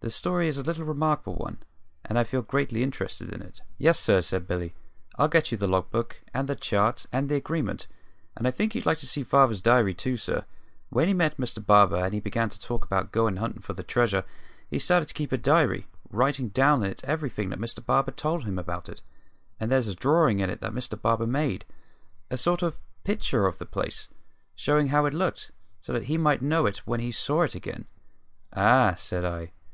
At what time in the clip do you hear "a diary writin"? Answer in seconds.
15.32-16.50